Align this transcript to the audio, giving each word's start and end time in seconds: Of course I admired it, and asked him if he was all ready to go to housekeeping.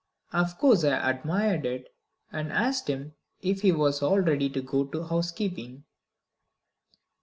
Of 0.33 0.57
course 0.57 0.83
I 0.83 1.11
admired 1.11 1.63
it, 1.63 1.93
and 2.31 2.51
asked 2.51 2.87
him 2.87 3.13
if 3.43 3.61
he 3.61 3.71
was 3.71 4.01
all 4.01 4.19
ready 4.19 4.49
to 4.49 4.61
go 4.63 4.83
to 4.85 5.03
housekeeping. 5.03 5.83